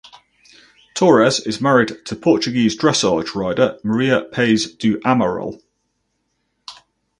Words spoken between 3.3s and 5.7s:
rider Maria Pais do Amaral.